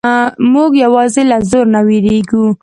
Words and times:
موږ 0.53 0.71
یوازې 0.83 1.23
له 1.31 1.37
زور 1.51 1.65
نه 1.73 1.81
وېریږو. 1.87 2.45